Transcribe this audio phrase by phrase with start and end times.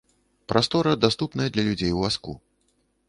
[0.53, 2.37] Прастора даступная для людзей у вазку.